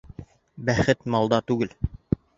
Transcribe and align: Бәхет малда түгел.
Бәхет 0.69 1.05
малда 1.17 1.43
түгел. 1.53 1.79